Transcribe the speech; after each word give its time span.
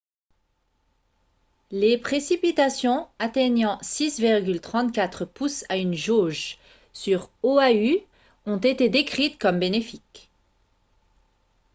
les 1.69 1.95
précipitations 1.99 3.07
atteignant 3.19 3.77
6,34 3.83 5.27
pouces 5.27 5.63
à 5.69 5.77
une 5.77 5.93
jauge 5.93 6.57
sur 6.91 7.29
oahu 7.43 7.99
ont 8.47 8.57
été 8.57 8.89
décrites 8.89 9.37
comme 9.39 9.59
«bénéfiques» 9.59 10.31